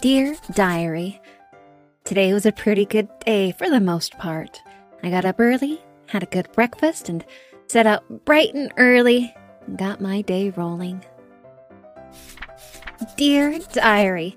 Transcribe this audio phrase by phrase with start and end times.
[0.00, 1.20] Dear Diary,
[2.04, 4.60] Today was a pretty good day for the most part.
[5.02, 7.24] I got up early, had a good breakfast, and
[7.68, 9.34] set out bright and early
[9.66, 11.04] and got my day rolling.
[13.16, 14.36] Dear Diary,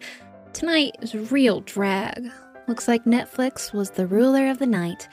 [0.53, 2.31] Tonight is real drag.
[2.67, 5.09] Looks like Netflix was the ruler of the night.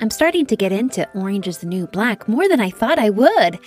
[0.00, 3.10] I'm starting to get into Orange is the New Black more than I thought I
[3.10, 3.58] would.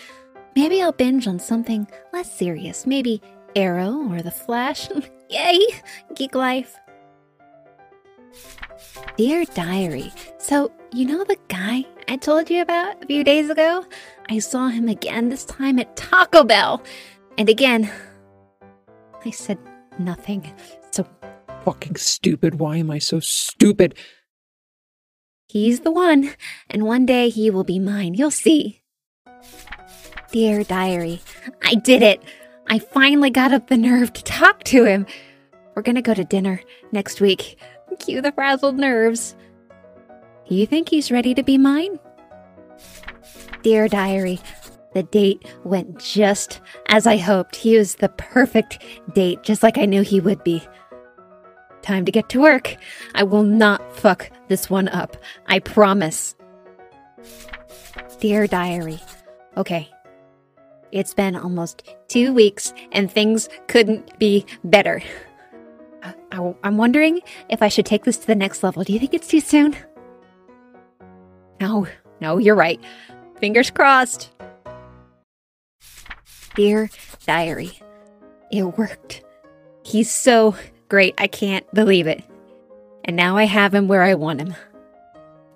[0.56, 2.86] Maybe I'll binge on something less serious.
[2.88, 3.22] Maybe
[3.56, 4.90] Arrow or The Flash.
[5.30, 5.60] Yay!
[6.16, 6.76] Geek life.
[9.18, 13.86] Dear Diary, so you know the guy I told you about a few days ago?
[14.30, 16.84] I saw him again, this time at Taco Bell.
[17.38, 17.90] And again,
[19.24, 19.58] I said
[19.98, 20.54] nothing.
[20.92, 21.08] So
[21.64, 22.56] fucking stupid.
[22.56, 23.96] Why am I so stupid?
[25.48, 26.32] He's the one,
[26.70, 28.14] and one day he will be mine.
[28.16, 28.82] You'll see.
[30.32, 31.22] Dear Diary,
[31.64, 32.22] I did it.
[32.68, 35.06] I finally got up the nerve to talk to him.
[35.76, 37.60] We're gonna go to dinner next week.
[38.00, 39.36] Cue the frazzled nerves.
[40.48, 42.00] You think he's ready to be mine?
[43.64, 44.40] Dear Diary,
[44.94, 47.56] the date went just as I hoped.
[47.56, 50.64] He was the perfect date, just like I knew he would be.
[51.82, 52.76] Time to get to work.
[53.14, 55.18] I will not fuck this one up.
[55.48, 56.36] I promise.
[58.20, 59.00] Dear Diary,
[59.58, 59.90] okay.
[60.96, 65.02] It's been almost two weeks and things couldn't be better.
[66.32, 68.82] I, am wondering if I should take this to the next level.
[68.86, 69.76] Do you think it's too soon?
[71.60, 71.86] No,
[72.22, 72.82] no, you're right.
[73.42, 74.32] Fingers crossed.
[76.56, 76.90] Dear
[77.28, 77.78] Diary,
[78.50, 79.22] it worked.
[79.84, 80.56] He's so
[80.88, 81.14] great.
[81.18, 82.24] I can't believe it.
[83.04, 84.56] And now I have him where I want him.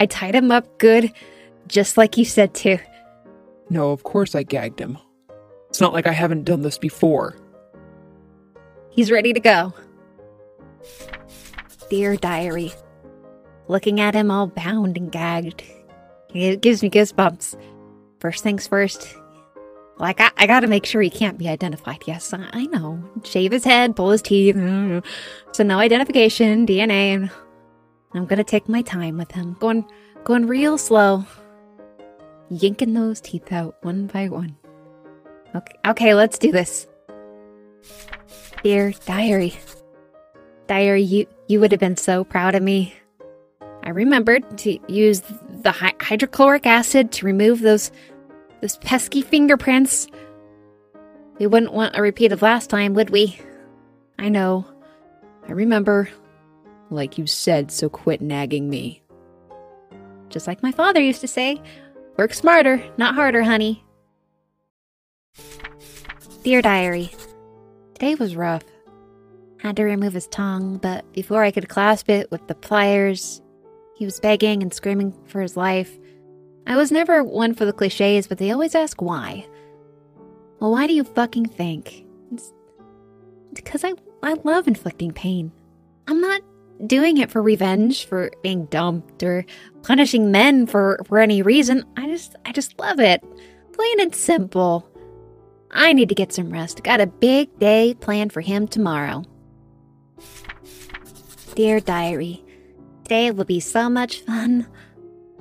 [0.02, 1.14] I tied him up good,
[1.70, 2.78] just like you said to.
[3.70, 4.98] No, of course I gagged him.
[5.70, 7.38] It's not like I haven't done this before.
[8.90, 9.74] He's ready to go.
[11.90, 12.74] Dear Diary,
[13.68, 15.64] looking at him all bound and gagged,
[16.34, 17.60] it gives me goosebumps.
[18.20, 19.16] First things first,
[19.98, 22.04] like I, I gotta make sure he can't be identified.
[22.06, 23.04] Yes, I, I know.
[23.24, 24.56] Shave his head, pull his teeth.
[25.52, 27.32] So no identification, DNA,
[28.14, 29.86] I'm gonna take my time with him, going
[30.24, 31.26] going real slow,
[32.50, 34.59] yanking those teeth out one by one.
[35.56, 36.88] Okay, okay, let's do this.
[38.64, 39.58] Dear diary,
[40.68, 42.94] diary, you you would have been so proud of me.
[43.84, 45.22] I remembered to use
[45.62, 47.92] the hy- hydrochloric acid to remove those
[48.62, 50.08] those pesky fingerprints.
[51.40, 53.40] We wouldn't want a repeat of last time, would we?
[54.20, 54.66] I know.
[55.48, 56.10] I remember.
[56.92, 59.04] Like you said, so quit nagging me.
[60.30, 61.62] Just like my father used to say
[62.18, 63.86] work smarter, not harder, honey.
[66.44, 67.12] Dear Diary,
[67.94, 68.64] today was rough.
[69.60, 73.42] Had to remove his tongue, but before I could clasp it with the pliers,
[73.96, 76.00] he was begging and screaming for his life.
[76.66, 79.46] I was never one for the cliches, but they always ask why.
[80.60, 82.06] Well, why do you fucking think?
[82.32, 82.54] It's
[83.54, 85.52] because I, I love inflicting pain.
[86.08, 86.42] I'm not
[86.88, 89.46] doing it for revenge, for being dumped, or
[89.84, 91.84] punishing men for, for any reason.
[91.98, 93.24] I just I just love it.
[93.74, 94.88] Plain and simple.
[95.72, 96.84] I need to get some rest.
[96.84, 99.24] Got a big day planned for him tomorrow.
[101.56, 102.44] Dear Diary,
[103.04, 104.68] today will be so much fun.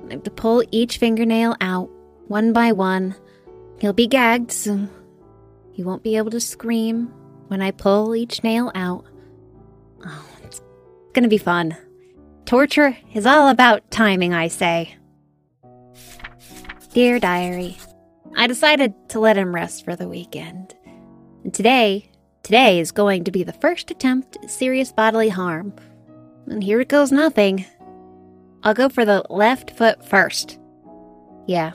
[0.07, 1.89] I have to pull each fingernail out,
[2.27, 3.15] one by one.
[3.79, 4.87] He'll be gagged, so
[5.71, 7.07] he won't be able to scream
[7.47, 9.05] when I pull each nail out.
[10.05, 10.61] Oh, it's
[11.13, 11.77] gonna be fun.
[12.45, 14.95] Torture is all about timing, I say.
[16.93, 17.77] Dear Diary,
[18.35, 20.75] I decided to let him rest for the weekend.
[21.43, 22.09] And today,
[22.43, 25.73] today is going to be the first attempt at serious bodily harm.
[26.47, 27.65] And here it goes nothing.
[28.63, 30.59] I'll go for the left foot first.
[31.47, 31.73] Yeah.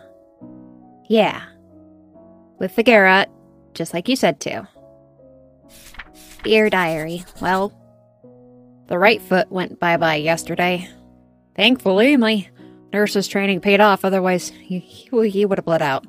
[1.09, 1.43] Yeah.
[2.59, 3.29] With the garrote,
[3.75, 4.69] just like you said to.
[6.45, 7.73] Dear Diary, well,
[8.87, 10.89] the right foot went bye bye yesterday.
[11.57, 12.49] Thankfully, my
[12.93, 16.07] nurse's training paid off, otherwise, he, he would have bled out.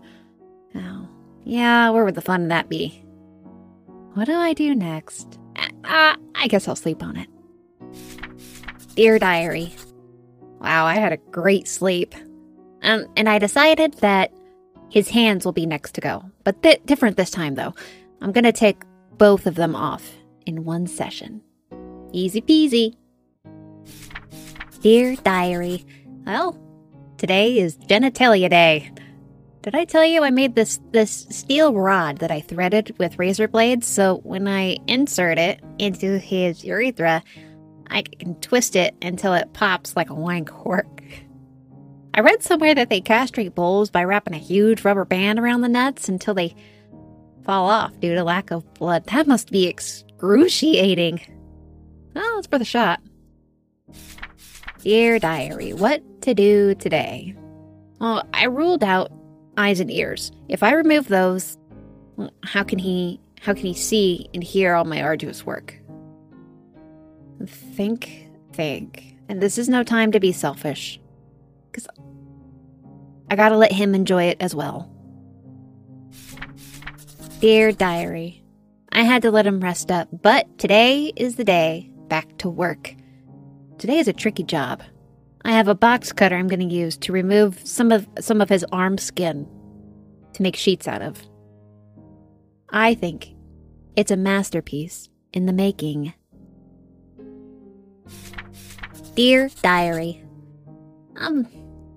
[1.46, 3.02] Yeah, where would the fun of that be?
[4.14, 5.40] What do I do next?
[5.86, 7.30] Uh, I guess I'll sleep on it.
[8.96, 9.74] Dear Diary,
[10.66, 12.16] Wow, I had a great sleep.
[12.82, 14.34] Um, and I decided that
[14.90, 16.24] his hands will be next to go.
[16.44, 17.74] But th- different this time, though.
[18.20, 18.82] I'm to take
[19.18, 20.12] both of them off
[20.48, 21.42] in one session.
[22.14, 22.96] Easy peasy.
[24.82, 25.86] Dear Diary,
[26.26, 26.60] well,
[27.18, 28.92] today is Genitalia Day.
[29.66, 33.48] Did I tell you I made this this steel rod that I threaded with razor
[33.48, 37.24] blades so when I insert it into his urethra,
[37.90, 41.02] I can twist it until it pops like a wine cork.
[42.14, 45.68] I read somewhere that they castrate bulls by wrapping a huge rubber band around the
[45.68, 46.54] nuts until they
[47.44, 49.06] fall off due to lack of blood.
[49.08, 51.22] That must be excruciating.
[52.14, 53.02] Well, it's for the shot.
[54.84, 57.36] Dear diary, what to do today?
[58.00, 59.12] Well, I ruled out
[59.58, 60.32] eyes and ears.
[60.50, 61.58] If I remove those,
[62.44, 65.80] how can he how can he see and hear all my arduous work?
[67.46, 69.18] Think, think.
[69.30, 71.00] And this is no time to be selfish.
[71.74, 71.88] Cuz
[73.30, 74.90] I got to let him enjoy it as well.
[77.42, 78.44] Dear diary,
[78.92, 82.96] I had to let him rest up, but today is the day back to work.
[83.78, 84.82] Today is a tricky job.
[85.46, 88.50] I have a box cutter I'm going to use to remove some of some of
[88.50, 89.48] his arm skin
[90.34, 91.22] to make sheets out of.
[92.72, 93.36] I think
[93.96, 96.14] it's a masterpiece in the making.
[99.14, 100.24] Dear diary,
[101.16, 101.48] I'm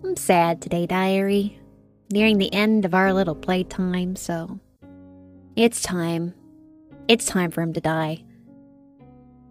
[0.05, 1.59] I'm sad today, diary.
[2.13, 4.61] Nearing the end of our little playtime, so
[5.57, 6.35] it's time.
[7.09, 8.25] It's time for him to die.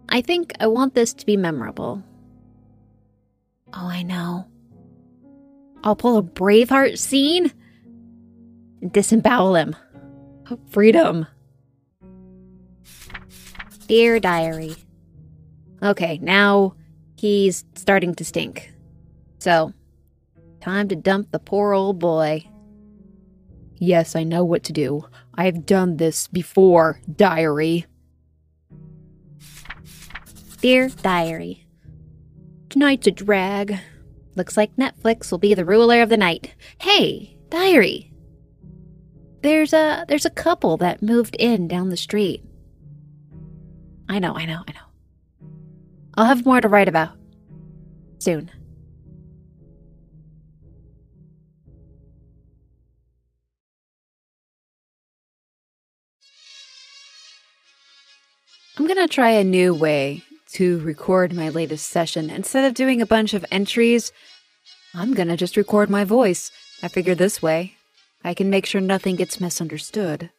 [0.08, 2.04] I think I want this to be memorable.
[3.74, 4.46] Oh, I know.
[5.84, 7.52] I'll pull a Braveheart scene
[8.80, 9.76] and disembowel him.
[10.70, 11.26] Freedom.
[13.86, 14.76] Dear Diary.
[15.82, 16.74] Okay, now
[17.16, 18.72] he's starting to stink.
[19.38, 19.72] So,
[20.60, 22.44] time to dump the poor old boy.
[23.76, 25.06] Yes, I know what to do.
[25.34, 27.86] I've done this before, diary.
[30.60, 31.67] Dear Diary.
[32.68, 33.78] Tonight's a drag.
[34.34, 36.54] Looks like Netflix will be the ruler of the night.
[36.78, 38.12] Hey, Diary.
[39.42, 42.44] There's a there's a couple that moved in down the street.
[44.08, 45.48] I know, I know, I know.
[46.14, 47.16] I'll have more to write about
[48.18, 48.50] soon.
[58.76, 62.30] I'm going to try a new way to record my latest session.
[62.30, 64.12] Instead of doing a bunch of entries,
[64.94, 66.50] I'm to just record my voice.
[66.82, 67.76] I figure this way,
[68.24, 70.30] I can make sure nothing gets misunderstood.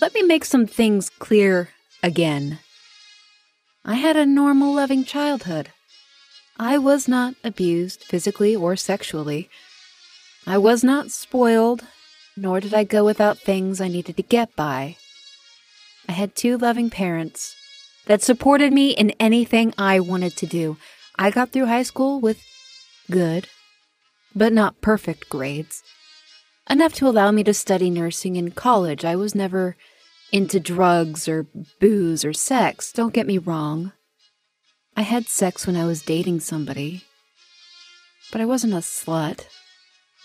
[0.00, 1.70] Let me make some things clear
[2.02, 2.58] again.
[3.84, 5.70] I had a normal, loving childhood.
[6.58, 9.48] I was not abused physically or sexually.
[10.46, 11.84] I was not spoiled,
[12.36, 14.96] nor did I go without things I needed to get by.
[16.08, 17.54] I had two loving parents
[18.06, 20.76] that supported me in anything I wanted to do.
[21.18, 22.40] I got through high school with
[23.10, 23.48] good,
[24.34, 25.82] but not perfect grades.
[26.68, 29.04] Enough to allow me to study nursing in college.
[29.04, 29.76] I was never
[30.32, 31.46] into drugs or
[31.80, 33.92] booze or sex, don't get me wrong.
[34.96, 37.04] I had sex when I was dating somebody,
[38.32, 39.46] but I wasn't a slut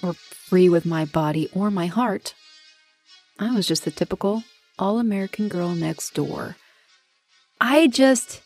[0.01, 2.33] or free with my body or my heart.
[3.37, 4.43] I was just the typical
[4.79, 6.55] all American girl next door.
[7.63, 8.41] I just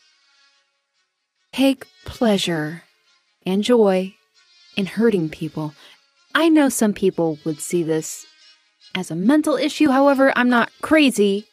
[1.53, 2.83] take pleasure
[3.45, 4.13] and joy
[4.75, 5.73] in hurting people.
[6.35, 8.25] I know some people would see this
[8.93, 11.45] as a mental issue, however, I'm not crazy.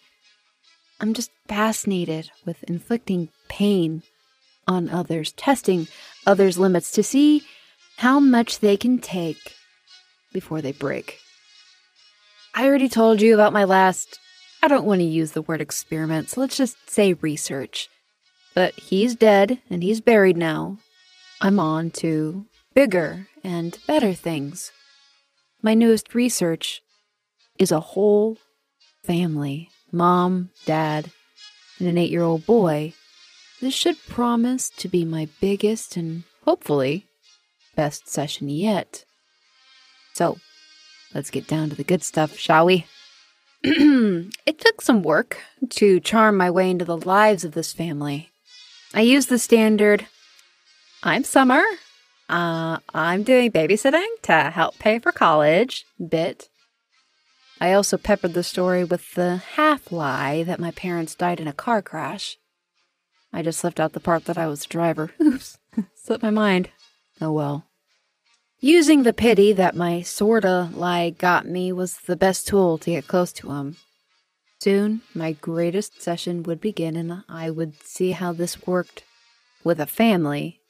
[1.00, 4.02] I'm just fascinated with inflicting pain
[4.66, 5.86] on others, testing
[6.26, 7.44] others' limits to see
[7.98, 9.54] how much they can take
[10.32, 11.20] before they break.
[12.56, 14.18] I already told you about my last
[14.62, 17.88] I don't want to use the word experiment, so let's just say research.
[18.54, 20.78] But he's dead and he's buried now.
[21.40, 24.70] I'm on to bigger and better things.
[25.62, 26.80] My newest research
[27.58, 28.38] is a whole
[29.02, 31.10] family mom, dad,
[31.78, 32.94] and an eight year old boy.
[33.60, 37.06] This should promise to be my biggest and hopefully
[37.74, 39.04] best session yet.
[40.14, 40.38] So,
[41.14, 42.86] let's get down to the good stuff, shall we?
[43.64, 45.38] it took some work
[45.70, 48.30] to charm my way into the lives of this family.
[48.92, 50.06] I used the standard
[51.04, 51.62] I'm Summer.
[52.28, 56.48] Uh, I'm doing babysitting to help pay for college bit.
[57.60, 61.52] I also peppered the story with the half lie that my parents died in a
[61.52, 62.38] car crash.
[63.32, 65.12] I just left out the part that I was the driver.
[65.22, 65.58] Oops,
[65.94, 66.70] slipped my mind.
[67.20, 67.66] Oh well.
[68.64, 73.08] Using the pity that my sorta lie got me was the best tool to get
[73.08, 73.76] close to him.
[74.60, 79.02] Soon, my greatest session would begin, and I would see how this worked
[79.64, 80.60] with a family,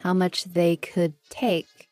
[0.00, 1.88] how much they could take.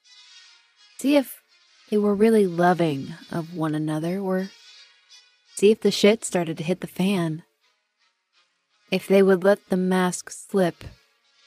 [0.99, 1.41] See if
[1.88, 4.50] they were really loving of one another or
[5.55, 7.45] see if the shit started to hit the fan.
[8.91, 10.85] If they would let the mask slip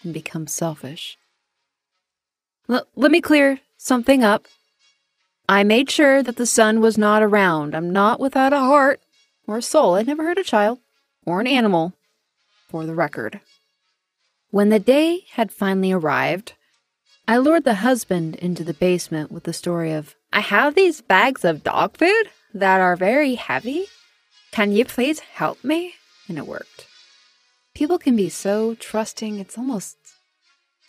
[0.01, 1.19] and become selfish.
[2.69, 4.47] L- let me clear something up.
[5.49, 7.75] I made sure that the son was not around.
[7.75, 9.01] I'm not without a heart
[9.47, 9.95] or a soul.
[9.95, 10.79] I never hurt a child
[11.25, 11.93] or an animal,
[12.67, 13.41] for the record.
[14.49, 16.53] When the day had finally arrived,
[17.27, 21.45] I lured the husband into the basement with the story of I have these bags
[21.45, 23.85] of dog food that are very heavy.
[24.51, 25.93] Can you please help me?
[26.27, 26.87] And it worked.
[27.73, 29.97] People can be so trusting, it's almost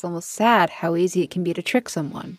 [0.02, 2.38] it's almost sad how easy it can be to trick someone.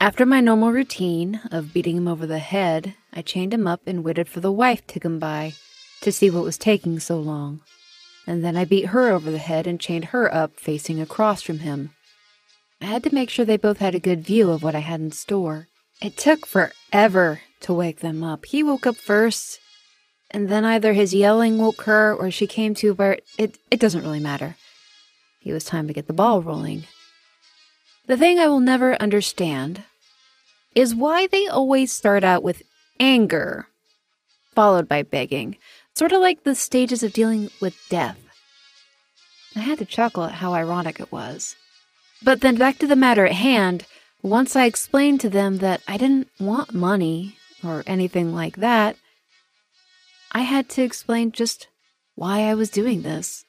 [0.00, 4.02] After my normal routine of beating him over the head, I chained him up and
[4.02, 5.52] waited for the wife to come by
[6.00, 7.60] to see what was taking so long.
[8.26, 11.60] And then I beat her over the head and chained her up facing across from
[11.60, 11.90] him.
[12.80, 14.98] I had to make sure they both had a good view of what I had
[14.98, 15.68] in store.
[16.02, 18.46] It took forever to wake them up.
[18.46, 19.60] He woke up first,
[20.28, 24.02] and then either his yelling woke her or she came to, but it, it doesn't
[24.02, 24.56] really matter.
[25.44, 26.84] It was time to get the ball rolling.
[28.06, 29.84] The thing I will never understand
[30.74, 32.62] is why they always start out with
[32.98, 33.68] anger,
[34.54, 35.56] followed by begging,
[35.94, 38.18] sort of like the stages of dealing with death.
[39.54, 41.56] I had to chuckle at how ironic it was.
[42.22, 43.86] But then back to the matter at hand,
[44.22, 48.96] once I explained to them that I didn't want money or anything like that,
[50.32, 51.68] I had to explain just
[52.14, 53.44] why I was doing this.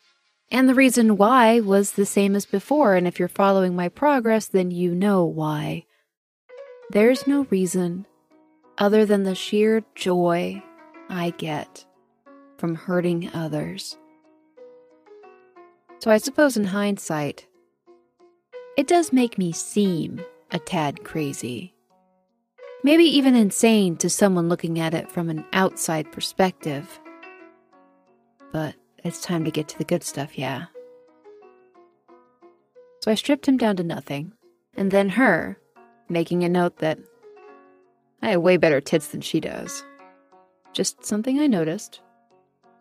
[0.52, 4.48] And the reason why was the same as before, and if you're following my progress,
[4.48, 5.86] then you know why.
[6.92, 8.06] There's no reason
[8.78, 10.62] other than the sheer joy
[11.10, 11.86] I get
[12.58, 13.98] from hurting others.
[16.00, 17.48] So I suppose in hindsight,
[18.78, 20.22] it does make me seem
[20.52, 21.74] a tad crazy.
[22.84, 27.00] Maybe even insane to someone looking at it from an outside perspective.
[28.52, 28.76] But
[29.06, 30.66] it's time to get to the good stuff, yeah.
[33.02, 34.34] So I stripped him down to nothing,
[34.76, 35.60] and then her,
[36.10, 36.98] making a note that
[38.22, 39.86] I have way better tits than she does.
[40.74, 42.02] Just something I noticed.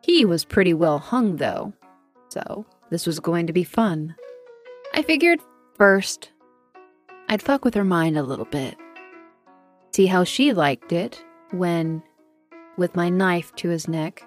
[0.02, 1.74] He was pretty well hung, though,
[2.28, 4.14] so this was going to be fun.
[4.94, 5.40] I figured
[5.76, 6.30] first,
[7.28, 8.76] I'd fuck with her mind a little bit.
[9.92, 12.02] See how she liked it when,
[12.78, 14.26] with my knife to his neck,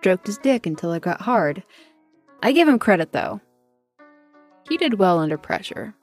[0.00, 1.62] stroked his dick until it got hard.
[2.42, 3.40] I give him credit though.
[4.68, 5.94] He did well under pressure.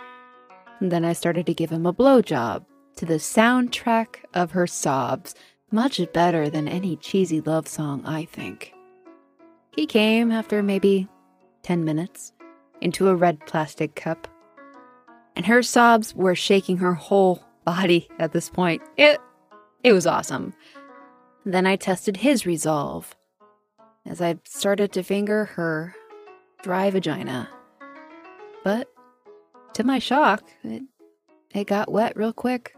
[0.79, 2.63] And then I started to give him a blowjob
[2.97, 5.33] to the soundtrack of her sobs,
[5.71, 8.73] much better than any cheesy love song, I think.
[9.75, 11.07] He came after maybe
[11.63, 12.33] 10 minutes
[12.81, 14.27] into a red plastic cup,
[15.35, 18.81] and her sobs were shaking her whole body at this point.
[18.95, 19.19] It
[19.83, 20.53] it was awesome.
[21.47, 23.15] Then I tested his resolve
[24.05, 25.95] as I started to finger her
[26.61, 27.47] dry vagina.
[28.65, 28.89] But
[29.75, 30.83] to my shock, it,
[31.55, 32.75] it got wet real quick.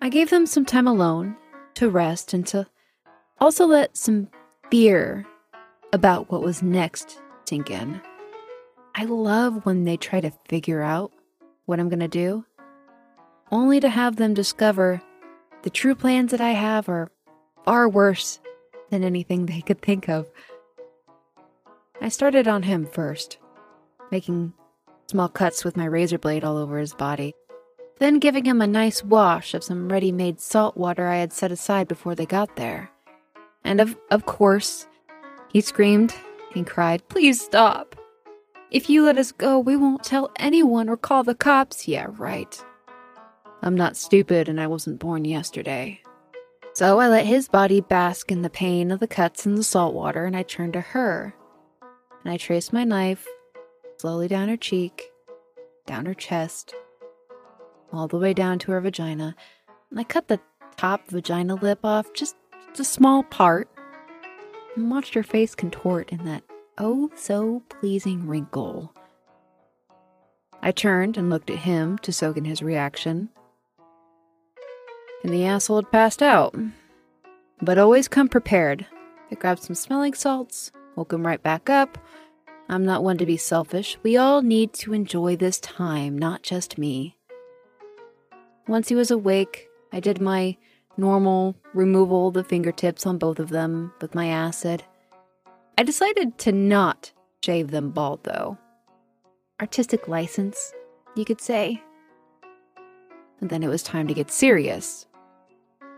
[0.00, 1.36] I gave them some time alone
[1.74, 2.66] to rest and to
[3.38, 4.28] also let some
[4.70, 5.26] fear
[5.92, 8.00] about what was next sink in.
[8.94, 11.12] I love when they try to figure out
[11.66, 12.46] what I'm going to do,
[13.52, 15.02] only to have them discover
[15.64, 17.10] the true plans that I have are
[17.64, 18.38] far worse
[18.90, 20.30] than anything they could think of.
[22.02, 23.38] I started on him first,
[24.10, 24.52] making
[25.06, 27.32] small cuts with my razor blade all over his body,
[27.98, 31.50] then giving him a nice wash of some ready made salt water I had set
[31.50, 32.90] aside before they got there.
[33.64, 34.86] And of, of course,
[35.50, 36.14] he screamed
[36.54, 37.96] and cried, Please stop!
[38.70, 41.88] If you let us go, we won't tell anyone or call the cops.
[41.88, 42.62] Yeah, right.
[43.62, 46.00] I'm not stupid and I wasn't born yesterday.
[46.74, 49.94] So I let his body bask in the pain of the cuts in the salt
[49.94, 51.32] water, and I turned to her.
[52.24, 53.28] And I traced my knife
[53.98, 55.12] slowly down her cheek,
[55.86, 56.74] down her chest,
[57.92, 59.36] all the way down to her vagina.
[59.90, 60.40] And I cut the
[60.76, 62.34] top vagina lip off, just,
[62.70, 63.68] just a small part,
[64.74, 66.42] and watched her face contort in that
[66.78, 68.92] oh so pleasing wrinkle.
[70.60, 73.28] I turned and looked at him to soak in his reaction
[75.24, 76.54] and the asshole had passed out.
[77.60, 78.86] But always come prepared.
[79.32, 81.98] I grabbed some smelling salts, woke him right back up.
[82.68, 83.98] I'm not one to be selfish.
[84.02, 87.16] We all need to enjoy this time, not just me.
[88.68, 90.56] Once he was awake, I did my
[90.96, 94.84] normal removal of the fingertips on both of them with my acid.
[95.76, 97.12] I decided to not
[97.44, 98.58] shave them bald, though.
[99.60, 100.72] Artistic license,
[101.16, 101.82] you could say.
[103.40, 105.06] and then it was time to get serious.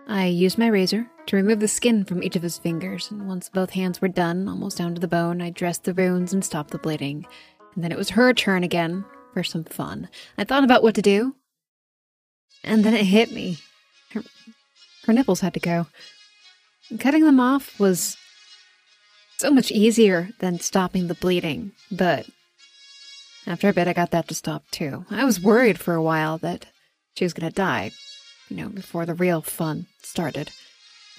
[0.07, 3.49] I used my razor to remove the skin from each of his fingers, and once
[3.49, 6.71] both hands were done, almost down to the bone, I dressed the wounds and stopped
[6.71, 7.27] the bleeding.
[7.75, 10.09] And then it was her turn again for some fun.
[10.39, 11.35] I thought about what to do,
[12.63, 13.59] and then it hit me.
[14.13, 14.23] Her,
[15.07, 15.89] her nipples had to go.
[17.01, 18.17] Cutting them off was
[19.39, 22.27] so much easier than stopping the bleeding, but
[23.45, 25.05] after a bit, I got that to stop too.
[25.11, 26.67] I was worried for a while that
[27.17, 27.91] she was going to die,
[28.49, 30.51] you know, before the real fun started.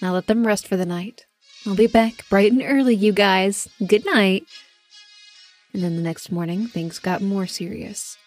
[0.01, 1.25] Now let them rest for the night.
[1.65, 3.67] I'll be back bright and early, you guys.
[3.85, 4.43] Good night.
[5.73, 8.17] And then the next morning, things got more serious.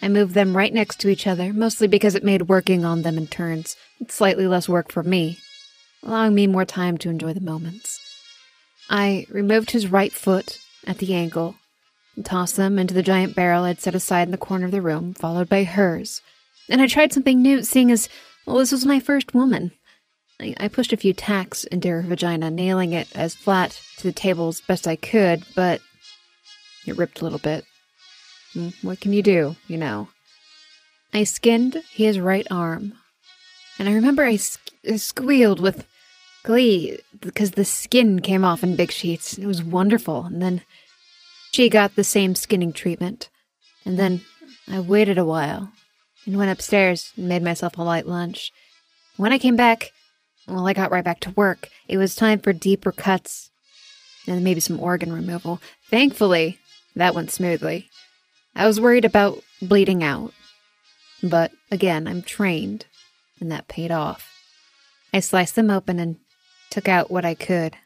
[0.00, 3.16] I moved them right next to each other, mostly because it made working on them
[3.16, 3.76] in turns
[4.08, 5.38] slightly less work for me,
[6.02, 8.00] allowing me more time to enjoy the moments.
[8.90, 11.56] I removed his right foot at the ankle
[12.14, 14.82] and tossed them into the giant barrel I'd set aside in the corner of the
[14.82, 16.20] room, followed by hers.
[16.68, 18.08] And I tried something new, seeing as,
[18.46, 19.72] well, this was my first woman.
[20.40, 24.12] I, I pushed a few tacks into her vagina, nailing it as flat to the
[24.12, 25.80] table as best I could, but
[26.86, 27.64] it ripped a little bit.
[28.52, 30.08] Hmm, what can you do, you know?
[31.14, 32.94] I skinned his right arm,
[33.78, 34.38] and I remember I,
[34.88, 35.86] I squealed with
[36.46, 39.36] glee because the skin came off in big sheets.
[39.36, 40.24] It was wonderful.
[40.24, 40.62] And then
[41.52, 43.28] she got the same skinning treatment.
[43.84, 44.22] And then
[44.68, 45.72] I waited a while
[46.26, 48.52] and went upstairs and made myself a light lunch.
[49.16, 49.92] When I came back,
[50.46, 51.68] well, I got right back to work.
[51.88, 53.50] It was time for deeper cuts
[54.26, 55.60] and maybe some organ removal.
[55.88, 56.58] Thankfully,
[56.94, 57.88] that went smoothly.
[58.54, 60.32] I was worried about bleeding out.
[61.22, 62.86] But again, I'm trained,
[63.40, 64.30] and that paid off.
[65.12, 66.16] I sliced them open and
[66.70, 67.76] took out what I could,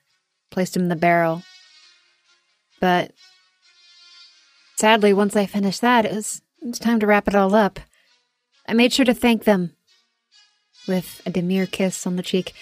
[0.51, 1.43] placed them in the barrel.
[2.81, 3.13] But
[4.77, 7.79] sadly, once I finished that, it was, it was time to wrap it all up.
[8.67, 9.75] I made sure to thank them
[10.87, 12.53] with a demure kiss on the cheek,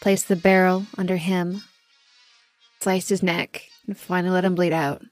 [0.00, 1.62] placed the barrel under him,
[2.80, 5.02] sliced his neck, and finally let him bleed out.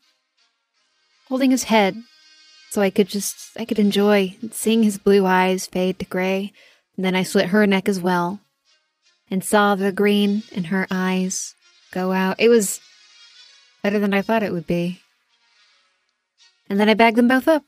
[1.29, 1.97] Holding his head
[2.71, 6.53] so I could just I could enjoy seeing his blue eyes fade to gray,
[6.97, 8.41] and then I slit her neck as well
[9.31, 11.55] and saw the green in her eyes
[11.93, 12.37] go out.
[12.39, 12.81] It was
[13.83, 15.01] better than I thought it would be.
[16.69, 17.65] And then I bagged them both up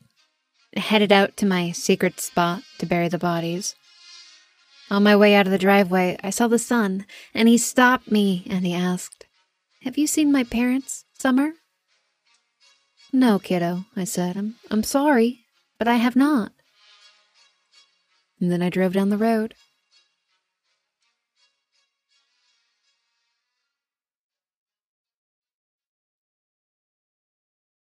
[0.76, 3.74] headed out to my secret spot to bury the bodies.
[4.90, 8.46] On my way out of the driveway, I saw the son, and he stopped me
[8.50, 9.26] and he asked,
[9.82, 11.52] Have you seen my parents, Summer?
[13.12, 14.36] No, kiddo, I said.
[14.36, 15.40] I'm, I'm sorry,
[15.78, 16.52] but I have not.
[18.40, 19.54] And then I drove down the road.